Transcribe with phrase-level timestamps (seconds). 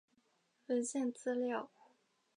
[0.65, 1.69] 文献资料